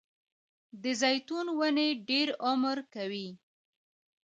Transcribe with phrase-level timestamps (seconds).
[0.83, 3.29] د زیتون ونې ډیر عمر کوي